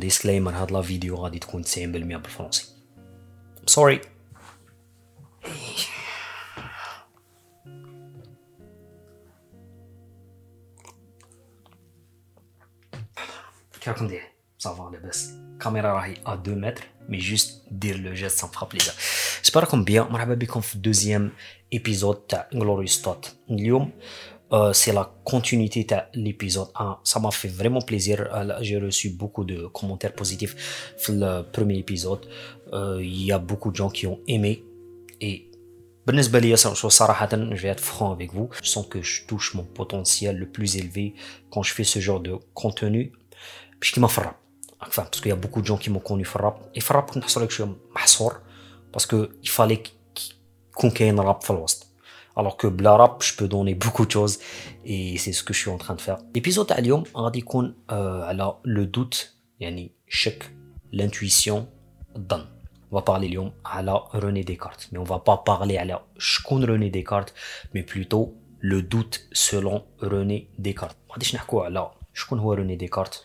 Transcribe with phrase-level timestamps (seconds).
[0.00, 2.65] ديسكليمر هاد لا فيديو غادي تكون 90% بالفرنسي
[3.65, 4.01] سوري
[13.81, 14.21] كيراكم داير
[14.57, 18.93] صافا لاباس الكاميرا راهي ا 2 متر مي جوست دير لو جيست سان فرا بليزير
[19.43, 21.31] جيسبر راكم بيان مرحبا بكم في الدوزيام
[21.73, 23.91] ايبيزود تاع غلوريوس توت اليوم
[24.72, 26.98] c'est la continuité de l'épisode 1.
[27.02, 28.16] Ça m'a fait vraiment plaisir.
[28.60, 30.54] J'ai reçu beaucoup de commentaires positifs
[31.08, 32.26] dans le premier épisode.
[32.72, 34.62] Il y a beaucoup de gens qui ont aimé.
[35.20, 35.50] Et
[36.06, 38.48] بالنسبة لي صراحة je vais être franc avec vous.
[38.62, 41.14] Je sens que je touche mon potentiel le plus élevé
[41.50, 43.12] quand je fais ce genre de contenu.
[43.80, 44.34] باش كيما في الراب
[44.80, 46.90] enfin parce qu'il y a beaucoup de gens qui m'ont connu في الراب et في
[46.90, 48.40] الراب كنت نحصل لك شوية محصور
[48.96, 49.88] parce que il fallait
[50.72, 51.79] يكون كاين راب في الوسط
[52.40, 54.38] alors que بلا راب je peux donner beaucoup de choses
[54.84, 57.74] et c'est ce que je suis en train de faire l'épisode تاع اليوم غادي يكون
[57.90, 59.16] على le doute
[59.60, 60.52] يعني الشك
[60.92, 61.58] l'intuition
[62.16, 62.44] الظن
[62.92, 66.90] on va parler اليوم على René Descartes mais on va pas parler على شكون René
[66.90, 67.34] Descartes
[67.74, 73.24] mais plutôt le doute selon René Descartes ما غاديش نحكوا على شكون هو روني ديكارت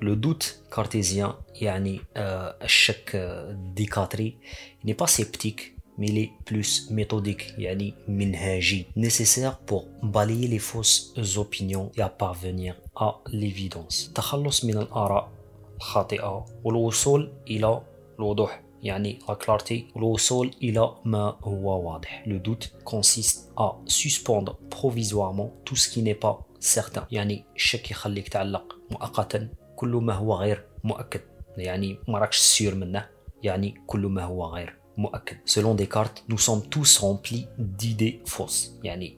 [0.00, 4.36] le doute cartésien, yani euh, chaque euh, décatri,
[4.84, 11.14] n'est pas sceptique, mais il est plus méthodique, yani minhaji, nécessaire pour balayer les fausses
[11.36, 14.10] opinions et à parvenir à l'évidence.
[14.14, 15.30] تخلص من الآراء
[15.76, 17.82] الخاطئة والوصول إلى
[18.18, 22.24] الوضوح يعني la clarté والوصول إلى ما هو واضح.
[22.26, 27.06] Le doute consiste à suspendre provisoirement tout ce qui n'est pas certain.
[27.12, 31.21] يعني الشك يخليك تعلق مؤقتا كل ما هو غير مؤكد.
[31.57, 33.05] يعني ما راكش سيور منه.
[33.43, 35.37] يعني كل ما هو غير مؤكد.
[35.45, 38.71] Selon Descartes nous sommes tous remplis d'idées fausses.
[38.83, 39.17] يعني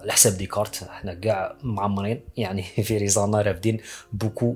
[0.00, 2.20] على حساب ديكارت إحنا كاع معمرين.
[2.36, 3.80] يعني في ريزانا رافدين
[4.12, 4.54] بوكو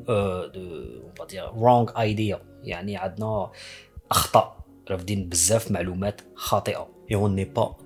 [1.57, 2.37] wrong idea.
[2.63, 3.51] يعني عندنا
[4.11, 4.57] أخطاء.
[4.91, 6.89] رافدين بزاف معلومات خاطئة.
[7.09, 7.86] Et on n'est pas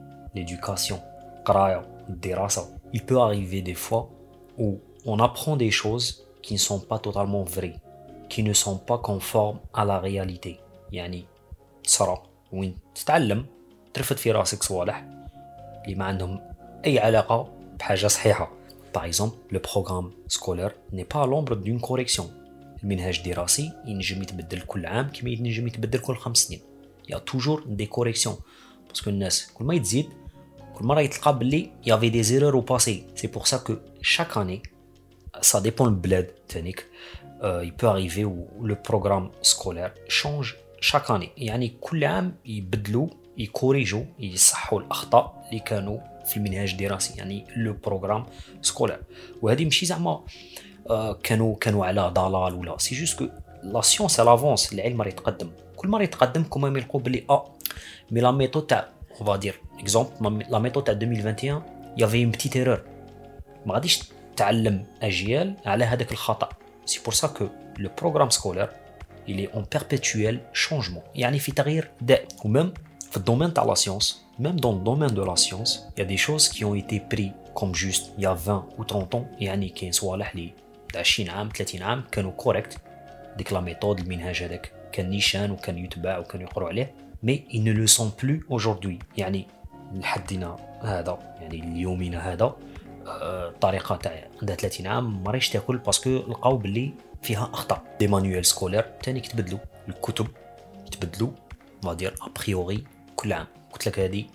[0.34, 1.00] l'éducation,
[2.92, 4.10] il peut arriver des fois
[4.58, 7.76] où on apprend des choses qui ne sont pas totalement vraies,
[8.28, 10.58] qui ne sont pas conformes à la réalité.
[10.92, 11.24] يعني
[11.84, 12.22] تصرى
[12.52, 13.46] وين تتعلم
[13.94, 15.04] ترفد في راسك صوالح
[15.84, 16.40] اللي ما عندهم
[16.84, 18.50] أي علاقة بحاجة صحيحة.
[18.92, 22.30] Par exemple, le programme scolaire n'est pas à l'ombre d'une correction.
[22.82, 26.60] المنهاج الدراسي ينجم يتبدل كل عام كما ينجم يتبدل كل خمس سنين.
[27.08, 28.38] Il y a toujours des corrections.
[28.88, 30.06] Parce que الناس كل ما يتزيد
[30.80, 33.06] il y avait des erreurs au passé.
[33.14, 34.62] C'est pour ça que chaque année,
[35.40, 36.32] ça dépend le bled
[37.42, 41.32] euh, il peut arriver où le programme scolaire change chaque année.
[41.36, 48.26] يعني كل عام يبدلوا يكوريجوا يصحوا الاخطاء اللي كانوا في المنهاج الدراسي يعني لو بروغرام
[48.62, 49.00] سكولير
[49.42, 50.20] وهذه ماشي زعما
[51.22, 53.28] كانوا كانوا على ضلال ولا سي جوست كو
[53.62, 57.54] لا سيونس لافونس العلم راه يتقدم كل مره يتقدم كل ما يلقوا بلي اه
[58.10, 58.88] مي لا ميثود تاع
[59.20, 60.12] on va dire exemple
[60.48, 61.62] la méthode à 2021
[61.96, 62.80] il y avait une petite erreur
[63.66, 64.00] ما غاديش
[64.36, 66.48] تعلم اجيال على هذاك الخطا
[66.86, 68.68] سي بور سا كو لو بروغرام سكولير
[69.28, 72.74] il est en perpétuel changement يعني في تغيير دائم وميم
[73.10, 76.08] في الدومين تاع لا سيونس même dans le domaine de la science il y a
[76.14, 79.24] des choses qui ont été prises comme juste il y a 20 ou 30 ans
[79.40, 80.52] يعني كاين صوالح اللي
[80.96, 82.78] 20 عام 30 عام كانوا كوريكت
[83.36, 87.73] ديك لا ميثود المنهاج هذاك كان نيشان وكان يتباع وكانوا يقروا عليه mais ils ne
[87.73, 88.99] le sont plus aujourd'hui.
[89.17, 89.47] يعني
[89.93, 92.55] لحدنا هذا يعني اليومنا هذا
[93.07, 97.95] الطريقة تاع عندها 30 عام ما ريش تاكل باسكو لقاو باللي فيها أخطاء.
[97.99, 99.59] دي مانيوال سكولير ثاني يتبدلوا
[99.89, 100.27] الكتب
[100.87, 101.29] يتبدلوا
[101.83, 102.83] فادير ابريوري
[103.15, 103.47] كل عام.
[103.71, 104.25] قلت لك هذه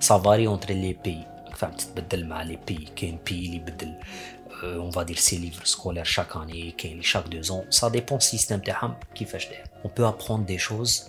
[0.00, 1.24] سافاري اونتر لي بي
[1.56, 3.94] فهمت؟ تتبدل مع لي بي كاين بي اللي يبدل
[4.62, 8.94] اون فادير سي ليفر سكولير شاك اني كاين شاك دو زون سا ديبون السيستم تاعهم
[9.14, 9.66] كيفاش داير.
[9.84, 11.08] اون بو ابروند دي شوز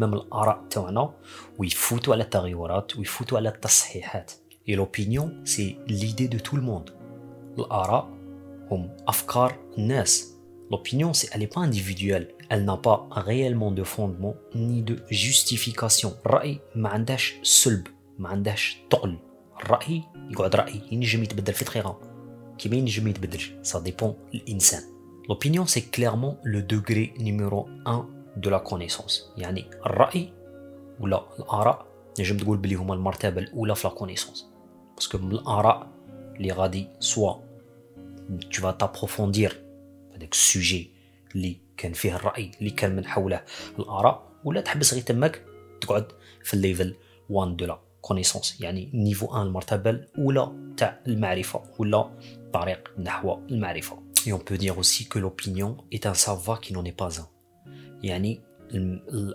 [0.00, 1.14] même الاراء تاعنا
[1.58, 4.32] ويفوتوا على التغيرات ويفوتوا على التصحيحات
[4.68, 6.90] et l'opinion c'est l'idée de tout le monde
[7.58, 8.08] الاراء
[8.70, 10.36] هم افكار الناس
[10.70, 12.34] L'opinion, c'est, elle n'est pas individuelle.
[12.48, 16.12] Elle n'a pas réellement de fondement ni de justification.
[16.26, 17.86] الرأي ما عندهاش سلب
[18.18, 19.18] ما عندهاش تقل
[19.62, 22.00] الرأي يقعد رأي ينجم يتبدل في دقيقة
[22.58, 24.82] كيما ينجم يتبدلش ça dépend الإنسان
[25.28, 29.22] L'opinion, c'est clairement le degré numéro 1 de la connaissance.
[29.36, 30.32] يعني الرأي
[31.00, 31.86] ولا الآراء
[32.20, 34.44] نجم تقول بلي هما المرتبة الأولى في la connaissance.
[34.96, 35.88] Parce que من الآراء
[36.36, 37.36] اللي غادي soit
[38.50, 39.52] tu vas t'approfondir
[40.14, 40.90] هذاك السوجي
[41.34, 43.42] اللي كان فيه الراي اللي كان من حوله
[43.78, 45.42] الاراء ولا تحبس غير تماك
[45.80, 46.06] تقعد
[46.44, 46.94] في الليفل
[47.30, 52.10] 1 دو لا كونيسونس يعني نيفو 1 المرتبه الاولى تاع المعرفه ولا
[52.52, 56.84] طريق نحو المعرفه Et on peut dire aussi que l'opinion est un savoir qui n'en
[56.84, 57.28] est pas un.
[58.02, 58.40] يعني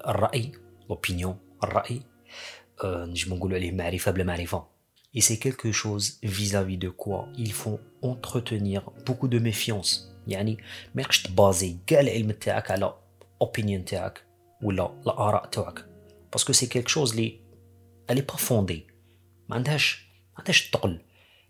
[0.08, 0.52] الرأي
[0.92, 1.34] l'opinion
[1.64, 2.02] الرأي
[2.86, 4.72] نجم نقولوا عليه معرفة بلا معرفة
[5.14, 10.12] Et c'est quelque chose vis-à-vis de quoi il faut entretenir beaucoup de méfiance.
[10.28, 10.58] يعني
[10.96, 12.94] ما يقش تبازي كاع العلم تاعك على
[13.42, 14.24] اوبينيون تاعك
[14.64, 15.86] ولا الاراء تاعك
[16.32, 17.40] باسكو سي كيلك شوز لي
[18.10, 18.88] الي با فوندي
[19.50, 21.02] ما عندهاش ما عندهاش تقل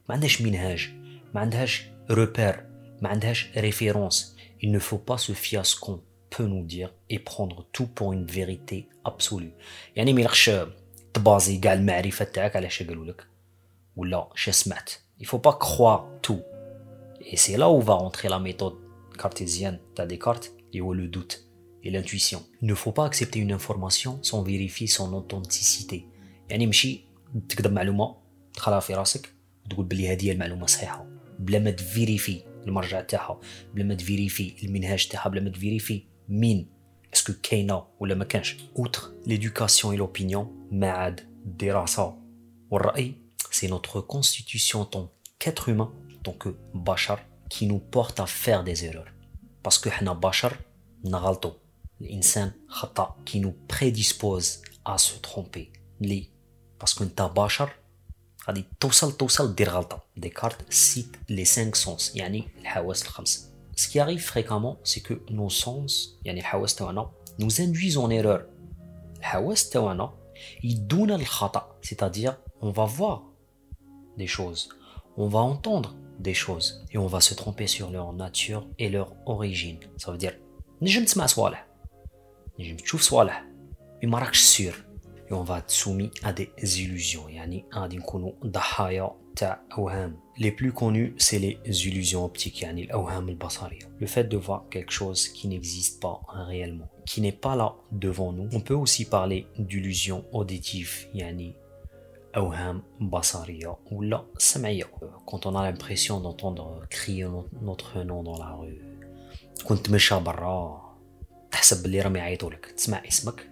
[0.09, 0.89] ما عندهاش منهاج
[1.33, 2.65] ما عندهاش روبير
[3.01, 5.99] ما عندهاش ريفيرونس il ne faut pas se fier à ce qu'on
[6.35, 9.53] peut nous dire et prendre tout pour une vérité absolue
[9.95, 10.51] يعني ما يلقش
[11.13, 13.27] تبازي كاع المعرفه تاعك على اش قالوا لك
[13.95, 14.91] ولا اش سمعت
[15.21, 16.41] il faut pas croire tout
[17.25, 18.75] Et c'est là où va rentrer la méthode
[19.17, 21.47] cartésienne de Descartes et où le doute
[21.83, 22.43] et l'intuition.
[22.61, 26.05] Il ne faut pas accepter une information sans vérifier son authenticité.
[26.49, 27.01] يعني ماشي
[27.49, 28.15] تكذب معلومه
[28.53, 29.33] تخليها في راسك
[29.65, 31.05] وتقول بلي هذه المعلومه صحيحه
[31.39, 33.39] بلا ما تفيريفي المرجع تاعها
[33.73, 36.67] بلا ما تفيريفي المنهاج تاعها بلا ما تفيريفي مين
[37.13, 42.17] اسكو كاينه ولا ما كانش اوتر ليدوكاسيون اي لوبينيون ما عاد الدراسه
[42.69, 43.15] والراي
[43.51, 45.07] سي نوتر كونستيتيوشن طون
[45.39, 47.19] كاتر هومان tant que bachar
[47.49, 49.11] qui nous porte à faire des erreurs.
[49.63, 50.53] Parce que hna bachar
[51.03, 51.59] nagalto,
[51.99, 55.71] l'insan khata qui nous prédispose à se tromper.
[55.99, 56.29] Li,
[56.79, 57.69] parce que ta bachar
[58.47, 60.03] غادي توصل توصل دير غلطة.
[60.17, 63.51] Descartes cite les cinq sens يعني الحواس الخمس.
[63.75, 68.41] Ce qui arrive fréquemment, c'est que nos sens, يعني الحواس تاعنا, nous induisent en erreur.
[69.19, 70.13] الحواس تاعنا
[70.63, 73.23] يدونا الخطأ, c'est-à-dire on va voir
[74.17, 74.69] des choses,
[75.17, 79.15] on va entendre des choses et on va se tromper sur leur nature et leur
[79.25, 79.79] origine.
[79.97, 80.33] Ça veut dire
[80.81, 81.67] نجم تسمع صوالح
[82.59, 83.45] نجم تشوف صوالح
[84.01, 84.73] mais ما راكش sûr
[85.29, 90.51] et on va être soumis à des illusions يعني غادي نكونوا ضحايا تاع اوهام les
[90.51, 95.27] plus connus c'est les illusions optiques يعني الاوهام البصريه le fait de voir quelque chose
[95.27, 100.23] qui n'existe pas réellement qui n'est pas là devant nous on peut aussi parler d'illusion
[100.33, 101.61] auditive يعني
[102.37, 104.83] أوهام بصرية ولا سمعية
[105.25, 107.27] quand on a l'impression d'entendre crier
[107.61, 108.81] notre nom dans la rue
[109.65, 110.81] كنت تمشى برا
[111.51, 113.49] تحسب بلي راهم يعيطوا لك تسمع اسمك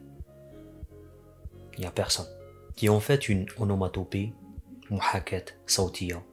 [1.79, 2.25] يا بيرسون
[2.77, 4.33] qui en fait une onomatopée
[4.93, 6.23] محاكاة صوتية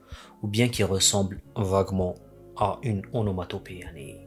[0.43, 2.15] ou bien qui ressemble vaguement
[2.57, 4.26] à une onomatopée يعني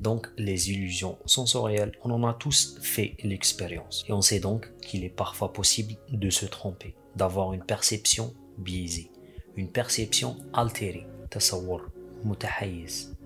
[0.00, 4.04] Donc, les illusions sensorielles, on en a tous fait l'expérience.
[4.08, 9.10] Et on sait donc qu'il est parfois possible de se tromper, d'avoir une perception biaisée,
[9.56, 11.06] une perception altérée,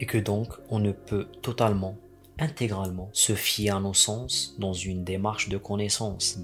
[0.00, 1.98] et que donc on ne peut totalement
[2.38, 6.38] intégralement se fier à nos sens dans une démarche de connaissance.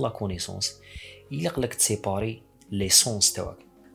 [0.00, 0.80] la connaissance,
[1.30, 3.32] il de séparer les sens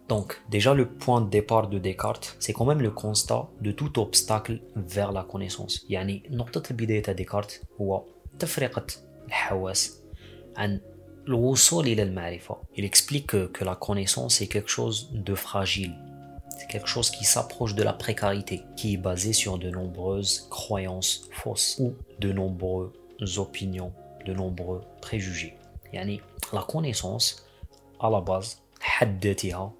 [0.10, 4.00] donc, déjà, le point de départ de Descartes, c'est quand même le constat de tout
[4.00, 5.86] obstacle vers la connaissance.
[5.90, 8.04] يعني نقطة البداية تاع ديكارت هو
[8.40, 8.86] تفرقة
[9.28, 10.02] الحواس
[10.58, 10.80] عن
[11.28, 12.58] الوصول إلى المعرفة.
[12.78, 15.94] Il explique que, que la connaissance est quelque chose de fragile.
[16.58, 21.28] C'est quelque chose qui s'approche de la précarité, qui est basé sur de nombreuses croyances
[21.32, 23.92] fausses ou de nombreuses opinions,
[24.26, 25.54] de nombreux préjugés.
[25.94, 26.22] يعني
[26.54, 27.46] la connaissance,
[28.00, 28.61] à la base,
[29.03, 29.73] حد ذاتها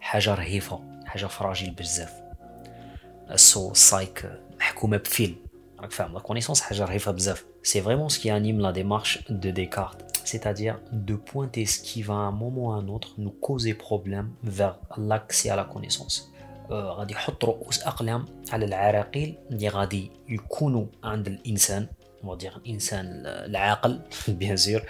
[0.00, 2.12] حاجة رهيفة حاجة فراجيل بزاف.
[3.30, 5.36] السو سايك محكومة بفيل.
[5.80, 7.44] راك فاهم لا كونيسونس حاجة رهيفة بزاف.
[7.62, 12.16] سي فريمون سكي انيم لا ديمارش دو ديكارت c'est-à-dire de pointer ce qui va à
[12.16, 16.32] un moment ou à un autre nous causer problème vers l'accès à la connaissance.
[16.70, 21.86] غادي يحط رؤوس أقلام على العراقيل اللي غادي يكونوا عند الإنسان
[22.24, 24.00] dire الإنسان العاقل
[24.42, 24.82] bien sûr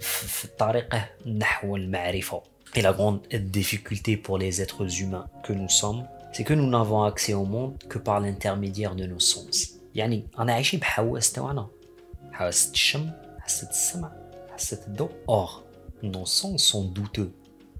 [0.00, 2.42] في الطريقة نحو المعرفة.
[2.75, 7.03] et la grande difficulté pour les êtres humains que nous sommes c'est que nous n'avons
[7.03, 11.67] accès au monde que par l'intermédiaire de nos sens يعني انا عايشين بحواس تاعنا
[12.31, 14.11] حاسه الشم حاسه السمع
[14.51, 15.63] حاسه الضوء or
[16.03, 17.29] nos sens sont douteux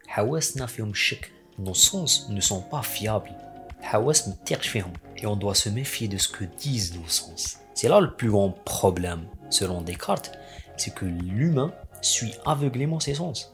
[0.07, 3.33] حواسنا فيهم الشك nos sens ne sont pas fiables
[3.81, 7.89] حواس ما فيهم et on doit se méfier de ce que disent nos sens c'est
[7.89, 10.31] là le plus grand problème selon Descartes
[10.77, 11.71] c'est que l'humain
[12.01, 13.53] suit aveuglément ses sens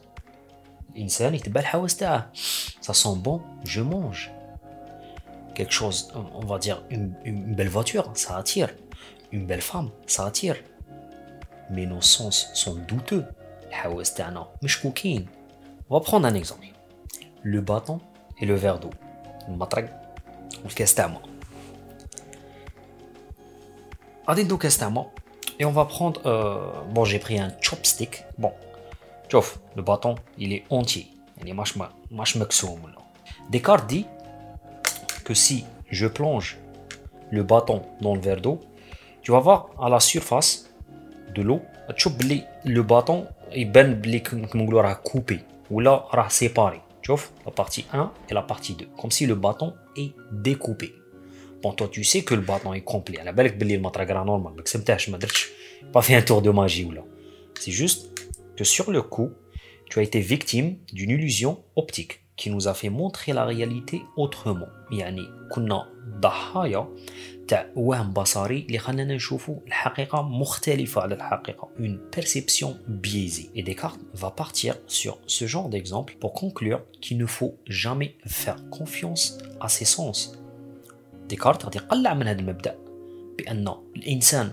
[0.96, 2.32] الانسان يتبع الحواس تاعه
[2.82, 4.30] ça sent bon je mange
[5.54, 8.68] quelque chose, on va dire une, une belle voiture, ça attire.
[9.30, 10.56] Une belle femme, ça attire.
[11.70, 13.24] Mais nos sens sont douteux.
[13.84, 13.94] On
[15.94, 16.66] va prendre un exemple.
[17.42, 18.00] Le bâton
[18.38, 18.90] et le verre d'eau.
[19.48, 19.90] Le matrag
[20.62, 21.18] ou le kestama.
[25.58, 26.20] Et on va prendre.
[26.26, 28.24] Euh, bon, j'ai pris un chopstick.
[28.38, 28.52] Bon,
[29.75, 31.07] le bâton, il est entier.
[31.41, 31.53] Il est
[33.49, 34.05] Descartes dit
[35.23, 36.57] que si je plonge
[37.31, 38.61] le bâton dans le verre d'eau,
[39.21, 40.69] tu vas voir à la surface
[41.33, 41.61] de l'eau,
[42.65, 43.93] le bâton est ben
[44.95, 46.79] coupé ou là séparé.
[47.01, 50.93] Tu vois la partie 1 et la partie 2, comme si le bâton est découpé.
[51.61, 53.19] Bon, toi, tu sais que le bâton est complet.
[53.23, 53.81] La belle le
[54.25, 57.01] normal, mais c'est pas fait un tour de magie ou là.
[57.59, 58.16] C'est juste
[58.56, 59.30] que sur le coup,
[59.88, 64.68] tu as été victime d'une illusion optique qui nous a fait montrer la réalité autrement
[64.90, 65.88] يعني كنا
[66.20, 66.88] ضحايا
[67.48, 74.00] تاع وهم بصري اللي خلانا نشوفوا الحقيقة مختلفة على الحقيقة une perception biaisée et Descartes
[74.14, 79.68] va partir sur ce genre d'exemple pour conclure qu'il ne faut jamais faire confiance à
[79.68, 80.38] ses sens
[81.28, 82.78] Descartes غادي يقلع من هذا المبدأ
[83.38, 84.52] بأن الإنسان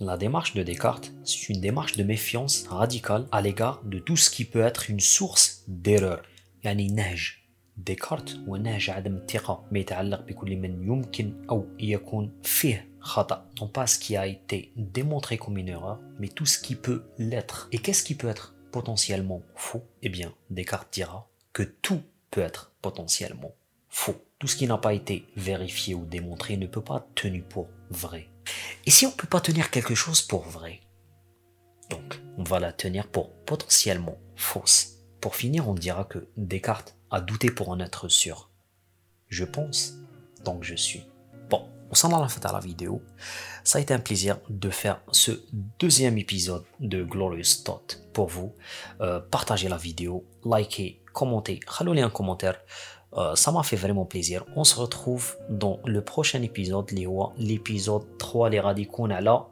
[0.00, 4.30] La démarche de Descartes, c'est une démarche de méfiance radicale à l'égard de tout ce
[4.30, 6.22] qui peut être une source d'erreur.
[6.64, 7.32] يعني نهج
[7.76, 13.50] ديكارت هو نهج عدم الثقة ما يتعلق بكل من يمكن أو يكون فيه خطأ.
[13.60, 17.02] Non pas ce qui a été démontré comme une erreur, mais tout ce qui peut
[17.18, 17.68] l'être.
[17.72, 22.72] Et qu'est-ce qui peut être potentiellement faux Eh bien, Descartes dira que tout peut être
[22.82, 23.54] potentiellement
[23.88, 24.16] faux.
[24.38, 27.68] Tout ce qui n'a pas été vérifié ou démontré ne peut pas être tenu pour
[27.90, 28.28] vrai.
[28.85, 30.81] Et si on ne peut pas tenir quelque chose pour vrai?
[31.89, 34.97] Donc, on va la tenir pour potentiellement fausse.
[35.21, 38.49] Pour finir, on dira que Descartes a douté pour en être sûr.
[39.29, 39.93] Je pense,
[40.43, 41.05] donc je suis.
[41.49, 43.01] Bon, on s'en va la fin à la vidéo.
[43.63, 45.31] Ça a été un plaisir de faire ce
[45.79, 48.53] deuxième épisode de Glorious Thought pour vous.
[48.99, 52.59] Euh, partagez la vidéo, likez, commentez, rallonez un commentaire.
[53.17, 54.45] Euh, ça m'a fait vraiment plaisir.
[54.55, 56.91] On se retrouve dans le prochain épisode,
[57.37, 59.47] l'épisode 3, les radicaux, là,